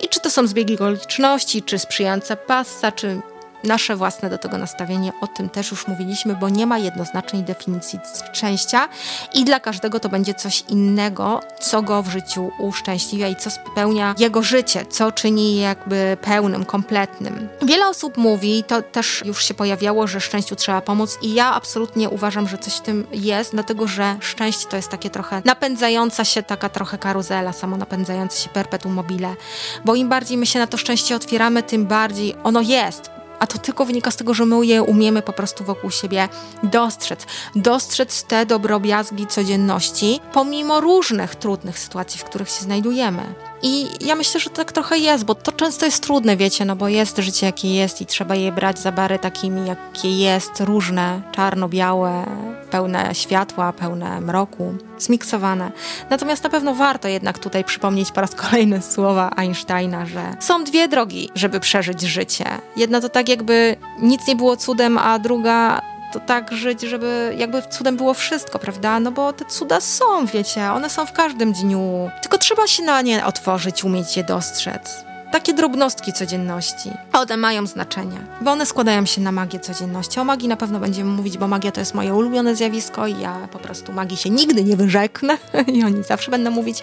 I 0.00 0.08
czy 0.08 0.20
to 0.20 0.30
są 0.30 0.46
zbiegi 0.46 0.74
okoliczności, 0.74 1.62
czy 1.62 1.78
sprzyjająca 1.78 2.36
passa, 2.36 2.92
czy 2.92 3.20
nasze 3.64 3.96
własne 3.96 4.30
do 4.30 4.38
tego 4.38 4.58
nastawienie, 4.58 5.12
o 5.20 5.26
tym 5.26 5.50
też 5.50 5.70
już 5.70 5.88
mówiliśmy, 5.88 6.36
bo 6.36 6.48
nie 6.48 6.66
ma 6.66 6.78
jednoznacznej 6.78 7.42
definicji 7.42 8.00
szczęścia 8.32 8.88
i 9.34 9.44
dla 9.44 9.60
każdego 9.60 10.00
to 10.00 10.08
będzie 10.08 10.34
coś 10.34 10.64
innego, 10.68 11.40
co 11.60 11.82
go 11.82 12.02
w 12.02 12.08
życiu 12.08 12.50
uszczęśliwia 12.58 13.28
i 13.28 13.36
co 13.36 13.50
spełnia 13.50 14.14
jego 14.18 14.42
życie, 14.42 14.86
co 14.86 15.12
czyni 15.12 15.56
je 15.56 15.62
jakby 15.62 16.16
pełnym, 16.22 16.64
kompletnym. 16.64 17.48
Wiele 17.62 17.88
osób 17.88 18.16
mówi, 18.16 18.64
to 18.64 18.82
też 18.82 19.22
już 19.24 19.44
się 19.44 19.54
pojawiało, 19.54 20.06
że 20.06 20.20
szczęściu 20.20 20.56
trzeba 20.56 20.80
pomóc 20.80 21.18
i 21.22 21.34
ja 21.34 21.54
absolutnie 21.54 22.10
uważam, 22.10 22.48
że 22.48 22.58
coś 22.58 22.74
w 22.74 22.80
tym 22.80 23.06
jest, 23.12 23.52
dlatego 23.52 23.86
że 23.86 24.16
szczęście 24.20 24.66
to 24.68 24.76
jest 24.76 24.88
takie 24.88 25.10
trochę 25.10 25.42
napędzająca 25.44 26.24
się, 26.24 26.42
taka 26.42 26.68
trochę 26.68 26.98
karuzela, 26.98 27.52
samo 27.52 27.76
napędzająca 27.76 28.38
się 28.38 28.48
perpetuum 28.48 28.94
mobile, 28.94 29.34
bo 29.84 29.94
im 29.94 30.08
bardziej 30.08 30.38
my 30.38 30.46
się 30.46 30.58
na 30.58 30.66
to 30.66 30.76
szczęście 30.76 31.16
otwieramy, 31.16 31.62
tym 31.62 31.86
bardziej 31.86 32.34
ono 32.44 32.60
jest 32.60 33.13
a 33.44 33.46
to 33.46 33.58
tylko 33.58 33.84
wynika 33.84 34.10
z 34.10 34.16
tego, 34.16 34.34
że 34.34 34.46
my 34.46 34.66
je 34.66 34.82
umiemy 34.82 35.22
po 35.22 35.32
prostu 35.32 35.64
wokół 35.64 35.90
siebie 35.90 36.28
dostrzec. 36.62 37.26
Dostrzec 37.56 38.22
te 38.22 38.46
dobrobiazgi 38.46 39.26
codzienności, 39.26 40.20
pomimo 40.32 40.80
różnych 40.80 41.34
trudnych 41.34 41.78
sytuacji, 41.78 42.20
w 42.20 42.24
których 42.24 42.48
się 42.48 42.62
znajdujemy. 42.62 43.22
I 43.66 43.88
ja 44.00 44.14
myślę, 44.14 44.40
że 44.40 44.50
tak 44.50 44.72
trochę 44.72 44.98
jest, 44.98 45.24
bo 45.24 45.34
to 45.34 45.52
często 45.52 45.86
jest 45.86 46.02
trudne, 46.02 46.36
wiecie, 46.36 46.64
no 46.64 46.76
bo 46.76 46.88
jest 46.88 47.18
życie 47.18 47.46
jakie 47.46 47.74
jest 47.74 48.00
i 48.00 48.06
trzeba 48.06 48.34
je 48.34 48.52
brać 48.52 48.78
za 48.78 48.92
bary 48.92 49.18
takimi, 49.18 49.68
jakie 49.68 50.10
jest, 50.18 50.60
różne, 50.60 51.22
czarno-białe, 51.32 52.26
pełne 52.70 53.14
światła, 53.14 53.72
pełne 53.72 54.20
mroku, 54.20 54.74
zmiksowane. 54.98 55.72
Natomiast 56.10 56.44
na 56.44 56.50
pewno 56.50 56.74
warto 56.74 57.08
jednak 57.08 57.38
tutaj 57.38 57.64
przypomnieć 57.64 58.12
po 58.12 58.20
raz 58.20 58.34
kolejny 58.34 58.82
słowa 58.82 59.30
Einsteina, 59.36 60.06
że 60.06 60.36
są 60.40 60.64
dwie 60.64 60.88
drogi, 60.88 61.30
żeby 61.34 61.60
przeżyć 61.60 62.00
życie. 62.00 62.44
Jedna 62.76 63.00
to 63.00 63.08
tak 63.08 63.28
jakby 63.28 63.76
nic 64.02 64.26
nie 64.28 64.36
było 64.36 64.56
cudem, 64.56 64.98
a 64.98 65.18
druga 65.18 65.80
to 66.14 66.20
tak 66.20 66.52
żyć, 66.52 66.80
żeby 66.82 67.34
jakby 67.38 67.62
cudem 67.62 67.96
było 67.96 68.14
wszystko, 68.14 68.58
prawda? 68.58 69.00
No 69.00 69.12
bo 69.12 69.32
te 69.32 69.44
cuda 69.44 69.80
są, 69.80 70.26
wiecie, 70.26 70.72
one 70.72 70.90
są 70.90 71.06
w 71.06 71.12
każdym 71.12 71.52
dniu. 71.52 72.10
Tylko 72.22 72.38
trzeba 72.38 72.66
się 72.66 72.82
na 72.82 73.02
nie 73.02 73.26
otworzyć, 73.26 73.84
umieć 73.84 74.16
je 74.16 74.24
dostrzec. 74.24 75.04
Takie 75.32 75.54
drobnostki 75.54 76.12
codzienności. 76.12 76.90
One 77.12 77.36
mają 77.36 77.66
znaczenie, 77.66 78.18
bo 78.40 78.50
one 78.50 78.66
składają 78.66 79.06
się 79.06 79.20
na 79.20 79.32
magię 79.32 79.60
codzienności. 79.60 80.20
O 80.20 80.24
magii 80.24 80.48
na 80.48 80.56
pewno 80.56 80.80
będziemy 80.80 81.10
mówić, 81.10 81.38
bo 81.38 81.48
magia 81.48 81.72
to 81.72 81.80
jest 81.80 81.94
moje 81.94 82.14
ulubione 82.14 82.56
zjawisko 82.56 83.06
i 83.06 83.20
ja 83.20 83.48
po 83.52 83.58
prostu 83.58 83.92
magii 83.92 84.16
się 84.16 84.30
nigdy 84.30 84.64
nie 84.64 84.76
wyrzeknę 84.76 85.38
i 85.74 85.84
o 85.84 85.88
niej 85.88 86.04
zawsze 86.04 86.30
będę 86.30 86.50
mówić. 86.50 86.82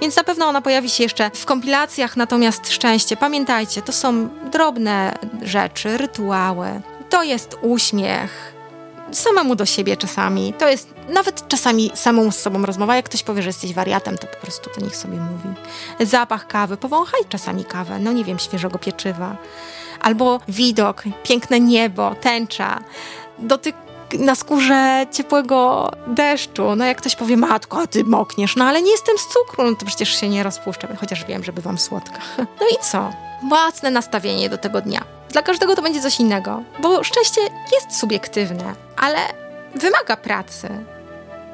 Więc 0.00 0.16
na 0.16 0.24
pewno 0.24 0.46
ona 0.46 0.62
pojawi 0.62 0.90
się 0.90 1.02
jeszcze 1.02 1.30
w 1.34 1.44
kompilacjach, 1.44 2.16
natomiast 2.16 2.72
szczęście, 2.72 3.16
pamiętajcie, 3.16 3.82
to 3.82 3.92
są 3.92 4.28
drobne 4.52 5.14
rzeczy, 5.42 5.98
rytuały. 5.98 6.80
To 7.10 7.22
jest 7.22 7.58
uśmiech, 7.60 8.51
samemu 9.12 9.54
do 9.54 9.66
siebie 9.66 9.96
czasami. 9.96 10.52
To 10.52 10.68
jest 10.68 10.94
nawet 11.08 11.48
czasami 11.48 11.90
samą 11.94 12.30
z 12.30 12.38
sobą 12.38 12.66
rozmowa. 12.66 12.96
Jak 12.96 13.04
ktoś 13.04 13.22
powie, 13.22 13.42
że 13.42 13.48
jesteś 13.48 13.74
wariatem, 13.74 14.18
to 14.18 14.26
po 14.26 14.36
prostu 14.36 14.70
to 14.70 14.80
niech 14.80 14.96
sobie 14.96 15.18
mówi. 15.18 15.48
Zapach 16.00 16.46
kawy, 16.46 16.76
powąchaj 16.76 17.20
czasami 17.28 17.64
kawę, 17.64 17.98
no 17.98 18.12
nie 18.12 18.24
wiem, 18.24 18.38
świeżego 18.38 18.78
pieczywa. 18.78 19.36
Albo 20.00 20.40
widok, 20.48 21.02
piękne 21.22 21.60
niebo, 21.60 22.14
tęcza, 22.20 22.80
dotyk 23.38 23.76
na 24.18 24.34
skórze 24.34 25.06
ciepłego 25.10 25.90
deszczu. 26.06 26.76
No 26.76 26.84
jak 26.84 26.98
ktoś 26.98 27.16
powie, 27.16 27.36
matko, 27.36 27.80
a 27.80 27.86
ty 27.86 28.04
mokniesz, 28.04 28.56
no 28.56 28.64
ale 28.64 28.82
nie 28.82 28.90
jestem 28.90 29.18
z 29.18 29.26
cukru, 29.26 29.70
no 29.70 29.76
to 29.76 29.86
przecież 29.86 30.20
się 30.20 30.28
nie 30.28 30.42
rozpuszczę, 30.42 30.88
chociaż 31.00 31.24
wiem, 31.24 31.44
że 31.44 31.52
bywam 31.52 31.78
słodka. 31.78 32.18
No 32.60 32.66
i 32.72 32.84
co? 32.90 33.12
Własne 33.48 33.90
nastawienie 33.90 34.48
do 34.48 34.58
tego 34.58 34.80
dnia. 34.80 35.04
Dla 35.30 35.42
każdego 35.42 35.76
to 35.76 35.82
będzie 35.82 36.00
coś 36.02 36.20
innego, 36.20 36.62
bo 36.82 37.04
szczęście 37.04 37.40
jest 37.72 37.98
subiektywne, 37.98 38.74
ale 38.96 39.18
wymaga 39.74 40.16
pracy. 40.16 40.68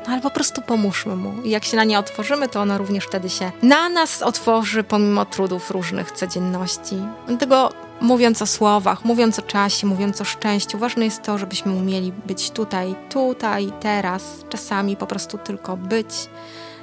No, 0.06 0.12
ale 0.12 0.22
po 0.22 0.30
prostu 0.30 0.62
pomóżmy 0.62 1.16
mu. 1.16 1.42
I 1.42 1.50
jak 1.50 1.64
się 1.64 1.76
na 1.76 1.84
nie 1.84 1.98
otworzymy, 1.98 2.48
to 2.48 2.60
ono 2.60 2.78
również 2.78 3.04
wtedy 3.04 3.30
się 3.30 3.50
na 3.62 3.88
nas 3.88 4.22
otworzy, 4.22 4.84
pomimo 4.84 5.24
trudów 5.24 5.70
różnych 5.70 6.12
codzienności. 6.12 6.96
Dlatego 7.26 7.72
mówiąc 8.00 8.42
o 8.42 8.46
słowach, 8.46 9.04
mówiąc 9.04 9.38
o 9.38 9.42
czasie, 9.42 9.86
mówiąc 9.86 10.20
o 10.20 10.24
szczęściu, 10.24 10.78
ważne 10.78 11.04
jest 11.04 11.22
to, 11.22 11.38
żebyśmy 11.38 11.72
umieli 11.72 12.12
być 12.12 12.50
tutaj, 12.50 12.94
tutaj, 13.10 13.72
teraz, 13.80 14.22
czasami 14.48 14.96
po 14.96 15.06
prostu 15.06 15.38
tylko 15.38 15.76
być, 15.76 16.08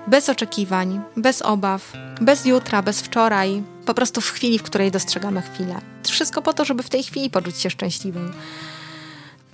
bez 0.08 0.30
oczekiwań, 0.30 1.02
bez 1.18 1.42
obaw, 1.42 1.94
bez 2.22 2.46
jutra, 2.46 2.82
bez 2.82 3.02
wczoraj, 3.02 3.64
po 3.86 3.94
prostu 3.94 4.22
w 4.22 4.32
chwili, 4.32 4.60
w 4.60 4.64
której 4.64 4.92
dostrzegamy 4.92 5.42
chwilę. 5.42 5.82
Wszystko 6.04 6.42
po 6.42 6.54
to, 6.54 6.66
żeby 6.66 6.84
w 6.84 6.90
tej 6.90 7.04
chwili 7.04 7.30
poczuć 7.30 7.58
się 7.58 7.70
szczęśliwym. 7.70 8.34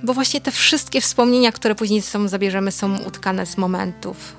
Bo 0.03 0.13
właśnie 0.13 0.41
te 0.41 0.51
wszystkie 0.51 1.01
wspomnienia, 1.01 1.51
które 1.51 1.75
później 1.75 2.01
ze 2.01 2.07
sobą 2.07 2.27
zabierzemy, 2.27 2.71
są 2.71 2.97
utkane 2.97 3.45
z 3.45 3.57
momentów. 3.57 4.35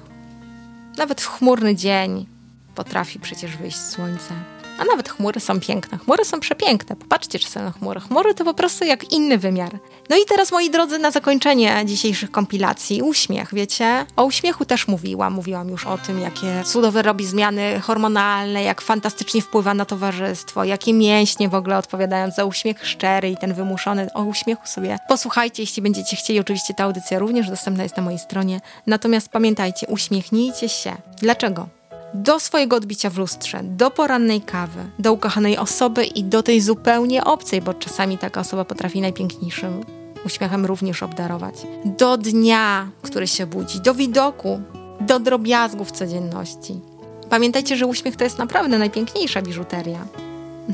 Nawet 0.97 1.21
w 1.21 1.27
chmurny 1.27 1.77
dzień 1.77 2.27
potrafi 2.75 3.21
przecież 3.21 3.57
wyjść 3.57 3.81
słońce. 3.81 4.35
A 4.79 4.85
nawet 4.85 5.09
chmury 5.09 5.41
są 5.41 5.61
piękne. 5.61 5.99
Chmury 5.99 6.25
są 6.25 6.41
przepiękne. 6.41 6.97
Popatrzcie 6.97 7.39
czasem 7.39 7.65
na 7.65 7.71
chmury. 7.71 8.01
Chmury 8.01 8.35
to 8.35 8.45
po 8.45 8.55
prostu 8.55 8.85
jak 8.85 9.13
inny 9.13 9.39
wymiar. 9.39 9.79
No 10.11 10.17
i 10.17 10.25
teraz, 10.29 10.53
moi 10.53 10.71
drodzy, 10.71 10.99
na 10.99 11.11
zakończenie 11.11 11.83
dzisiejszych 11.85 12.31
kompilacji 12.31 13.03
uśmiech, 13.03 13.55
wiecie? 13.55 14.07
O 14.17 14.25
uśmiechu 14.25 14.65
też 14.65 14.89
mówiłam. 14.89 15.33
Mówiłam 15.33 15.69
już 15.69 15.87
o 15.87 15.99
tym, 15.99 16.21
jakie 16.21 16.63
cudowne 16.65 17.03
robi 17.03 17.27
zmiany 17.27 17.81
hormonalne, 17.81 18.63
jak 18.63 18.81
fantastycznie 18.81 19.43
wpływa 19.43 19.75
na 19.75 19.85
towarzystwo, 19.85 20.65
jakie 20.65 20.93
mięśnie 20.93 21.49
w 21.49 21.55
ogóle 21.55 21.79
odpowiadają 21.79 22.31
za 22.31 22.45
uśmiech 22.45 22.87
szczery 22.87 23.31
i 23.31 23.37
ten 23.37 23.55
wymuszony. 23.55 24.09
O 24.15 24.23
uśmiechu 24.23 24.67
sobie 24.67 24.99
posłuchajcie, 25.09 25.63
jeśli 25.63 25.83
będziecie 25.83 26.17
chcieli. 26.17 26.41
Oczywiście 26.41 26.75
ta 26.75 26.85
audycja 26.85 27.19
również 27.19 27.51
dostępna 27.51 27.83
jest 27.83 27.97
na 27.97 28.03
mojej 28.03 28.19
stronie. 28.19 28.61
Natomiast 28.87 29.29
pamiętajcie, 29.29 29.87
uśmiechnijcie 29.87 30.69
się. 30.69 30.97
Dlaczego? 31.21 31.82
Do 32.15 32.41
swojego 32.41 32.77
odbicia 32.77 33.11
w 33.11 33.19
lustrze, 33.19 33.61
do 33.63 33.91
porannej 33.91 34.41
kawy, 34.41 34.81
do 34.99 35.13
ukochanej 35.13 35.59
osoby 35.59 36.05
i 36.05 36.25
do 36.25 36.43
tej 36.43 36.61
zupełnie 36.61 37.25
obcej, 37.25 37.63
bo 37.63 37.75
czasami 37.75 38.19
taka 38.19 38.41
osoba 38.41 38.65
potrafi 38.65 39.01
najpiękniejszym 39.01 39.85
uśmiechem 40.27 40.67
również 40.67 41.03
obdarować. 41.03 41.55
Do 41.85 42.17
dnia, 42.17 42.89
który 43.03 43.27
się 43.27 43.47
budzi, 43.47 43.81
do 43.81 43.95
widoku, 43.95 44.61
do 45.01 45.21
drobiazgów 45.21 45.93
codzienności. 45.93 46.81
Pamiętajcie, 47.31 47.77
że 47.77 47.87
uśmiech 47.87 48.17
to 48.17 48.25
jest 48.25 48.39
naprawdę 48.39 48.79
najpiękniejsza 48.79 49.43
biżuteria. 49.43 50.07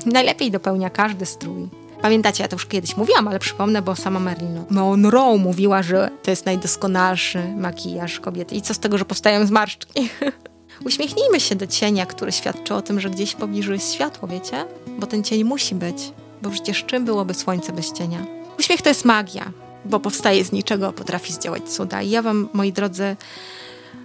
Najlepiej 0.06 0.50
dopełnia 0.50 0.90
każdy 0.90 1.26
strój. 1.26 1.68
Pamiętacie, 2.02 2.42
ja 2.42 2.48
to 2.48 2.56
już 2.56 2.66
kiedyś 2.66 2.96
mówiłam, 2.96 3.28
ale 3.28 3.38
przypomnę, 3.38 3.82
bo 3.82 3.96
sama 3.96 4.20
Marilyn 4.20 4.64
Monroe 4.70 5.38
mówiła, 5.38 5.82
że 5.82 6.10
to 6.22 6.30
jest 6.30 6.46
najdoskonalszy 6.46 7.42
makijaż 7.56 8.20
kobiety. 8.20 8.54
I 8.54 8.62
co 8.62 8.74
z 8.74 8.78
tego, 8.78 8.98
że 8.98 9.04
powstają 9.04 9.46
zmarszczki? 9.46 10.08
Uśmiechnijmy 10.86 11.40
się 11.40 11.54
do 11.54 11.66
cienia, 11.66 12.06
który 12.06 12.32
świadczy 12.32 12.74
o 12.74 12.82
tym, 12.82 13.00
że 13.00 13.10
gdzieś 13.10 13.30
w 13.30 13.36
pobliżu 13.36 13.72
jest 13.72 13.94
światło, 13.94 14.28
wiecie? 14.28 14.66
Bo 14.98 15.06
ten 15.06 15.24
cień 15.24 15.44
musi 15.44 15.74
być, 15.74 16.12
bo 16.42 16.50
przecież 16.50 16.84
czym 16.84 17.04
byłoby 17.04 17.34
słońce 17.34 17.72
bez 17.72 17.92
cienia? 17.92 18.26
Uśmiech 18.58 18.82
to 18.82 18.88
jest 18.88 19.04
magia, 19.04 19.52
bo 19.84 20.00
powstaje 20.00 20.44
z 20.44 20.52
niczego, 20.52 20.92
potrafi 20.92 21.32
zdziałać 21.32 21.62
cuda. 21.62 22.02
I 22.02 22.10
ja 22.10 22.22
wam, 22.22 22.48
moi 22.52 22.72
drodzy, 22.72 23.16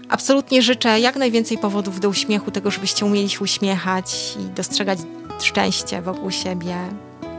absolutnie 0.09 0.61
życzę 0.61 0.99
jak 0.99 1.15
najwięcej 1.15 1.57
powodów 1.57 1.99
do 1.99 2.09
uśmiechu, 2.09 2.51
tego, 2.51 2.71
żebyście 2.71 3.05
umieli 3.05 3.29
się 3.29 3.39
uśmiechać 3.39 4.37
i 4.39 4.43
dostrzegać 4.43 4.99
szczęście 5.41 6.01
wokół 6.01 6.31
siebie. 6.31 6.75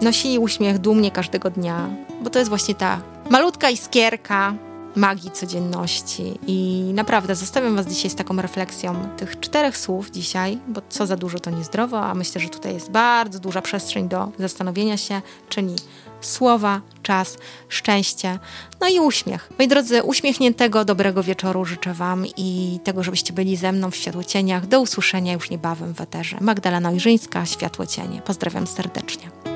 Nosili 0.03 0.39
uśmiech 0.39 0.79
dumnie 0.79 1.11
każdego 1.11 1.51
dnia, 1.51 1.89
bo 2.23 2.31
to 2.31 2.39
jest 2.39 2.49
właśnie 2.49 2.75
ta 2.75 3.01
malutka 3.31 3.71
iskierka, 3.71 4.55
magii 4.97 5.31
codzienności. 5.31 6.39
I 6.47 6.91
naprawdę 6.95 7.35
zostawiam 7.35 7.77
Was 7.77 7.87
dzisiaj 7.87 8.11
z 8.11 8.15
taką 8.15 8.37
refleksją 8.37 9.09
tych 9.17 9.41
czterech 9.41 9.77
słów 9.77 10.11
dzisiaj, 10.11 10.59
bo 10.69 10.81
co 10.89 11.07
za 11.07 11.17
dużo 11.17 11.41
to 11.41 11.51
niezdrowo, 11.51 12.01
a 12.01 12.15
myślę, 12.15 12.41
że 12.41 12.49
tutaj 12.49 12.75
jest 12.75 12.91
bardzo 12.91 13.39
duża 13.39 13.63
przestrzeń 13.63 14.09
do 14.09 14.29
zastanowienia 14.39 14.97
się, 14.97 15.23
czyli 15.49 15.77
słowa, 16.21 16.81
czas, 17.03 17.39
szczęście, 17.69 18.39
no 18.81 18.89
i 18.89 19.01
uśmiech. 19.01 19.51
Moi 19.59 19.69
drodzy, 19.69 20.03
uśmiechniętego, 20.03 20.85
dobrego 20.85 21.23
wieczoru 21.23 21.65
życzę 21.65 21.95
Wam 21.95 22.27
i 22.37 22.81
tego, 22.85 23.03
żebyście 23.03 23.33
byli 23.33 23.57
ze 23.57 23.73
mną 23.73 23.91
w 23.91 23.97
Światłocieniach. 23.97 24.67
Do 24.67 24.81
usłyszenia 24.81 25.33
już 25.33 25.51
niebawem 25.51 25.95
w 25.95 26.01
eterze. 26.01 26.37
Magdalena 26.41 26.89
Ojrzyńska, 26.89 27.47
Światłocienie. 27.47 28.23
Pozdrawiam 28.23 28.67
serdecznie. 28.67 29.54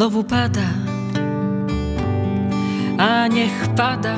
Znowu 0.00 0.24
pada, 0.24 0.64
a 2.98 3.26
niech 3.28 3.68
pada, 3.76 4.16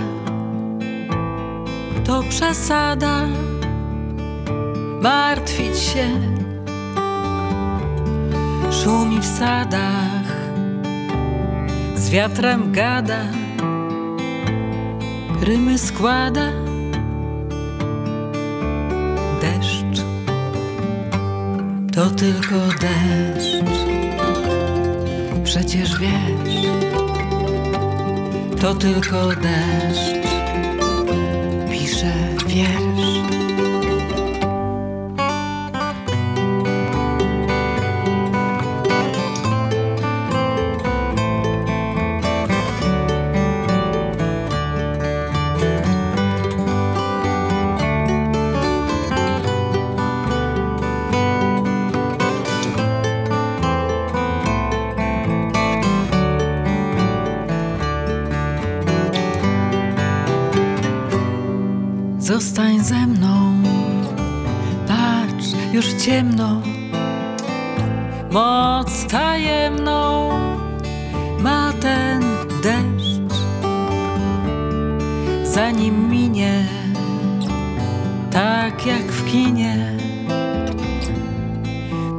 to 2.04 2.22
przesada. 2.22 3.26
Martwić 5.02 5.78
się, 5.78 6.06
szumi 8.70 9.18
w 9.18 9.26
sadach, 9.26 10.28
z 11.96 12.10
wiatrem 12.10 12.72
gada, 12.72 13.22
rymy 15.40 15.78
składa. 15.78 16.52
Deszcz, 19.40 20.02
to 21.92 22.10
tylko 22.10 22.56
deszcz. 22.80 23.91
Przecież 25.44 25.98
wiesz, 25.98 26.66
to 28.60 28.74
tylko 28.74 29.28
deszcz 29.28 30.12
pisze 31.70 32.12
wiersz. 32.46 32.81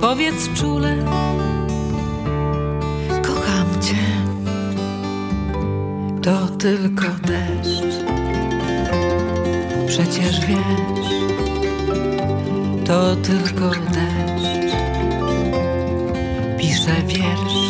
Powiedz 0.03 0.49
czule, 0.53 0.95
kocham 3.21 3.81
cię. 3.81 4.05
To 6.21 6.47
tylko 6.47 7.03
deszcz. 7.03 8.03
Przecież 9.87 10.45
wiesz, 10.45 11.13
to 12.85 13.15
tylko 13.15 13.69
deszcz 13.69 14.75
pisze 16.57 16.95
wiersz. 17.07 17.62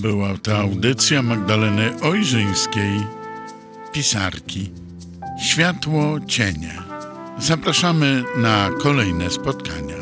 Była 0.00 0.38
to 0.42 0.58
audycja 0.58 1.22
Magdaleny 1.22 2.00
Ojrzyńskiej, 2.00 3.06
pisarki. 3.92 4.70
Światło 5.42 6.20
cienie. 6.26 6.78
Zapraszamy 7.38 8.24
na 8.36 8.70
kolejne 8.82 9.30
spotkania. 9.30 10.01